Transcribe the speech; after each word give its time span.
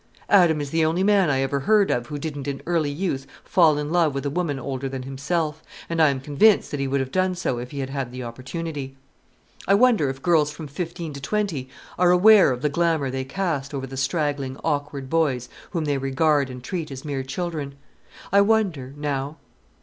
Adam 0.29 0.59
is 0.59 0.71
the 0.71 0.83
only 0.83 1.03
man 1.03 1.29
I 1.29 1.41
ever 1.41 1.59
heard 1.59 1.91
of 1.91 2.07
who 2.07 2.17
didn't 2.17 2.47
in 2.47 2.63
early 2.65 2.89
youth 2.89 3.27
fall 3.43 3.77
in 3.77 3.91
love 3.91 4.15
with 4.15 4.25
a 4.25 4.31
woman 4.31 4.57
older 4.57 4.89
than 4.89 5.03
himself, 5.03 5.61
and 5.87 6.01
I 6.01 6.09
am 6.09 6.19
convinced 6.19 6.71
that 6.71 6.79
he 6.79 6.87
would 6.87 6.99
have 6.99 7.11
done 7.11 7.35
so 7.35 7.59
if 7.59 7.69
he 7.69 7.81
had 7.81 7.91
had 7.91 8.11
the 8.11 8.23
opportunity. 8.23 8.97
I 9.67 9.75
wonder 9.75 10.09
if 10.09 10.19
girls 10.23 10.49
from 10.49 10.65
fifteen 10.65 11.13
to 11.13 11.21
twenty 11.21 11.69
are 11.99 12.09
aware 12.09 12.49
of 12.49 12.63
the 12.63 12.67
glamour 12.69 13.11
they 13.11 13.23
cast 13.25 13.75
over 13.75 13.85
the 13.85 13.95
straggling, 13.95 14.57
awkward 14.63 15.07
boys 15.07 15.49
whom 15.69 15.85
they 15.85 15.99
regard 15.99 16.49
and 16.49 16.63
treat 16.63 16.89
as 16.89 17.05
mere 17.05 17.21
children? 17.21 17.75
I 18.33 18.41
wonder, 18.41 18.95
now. 18.97 19.37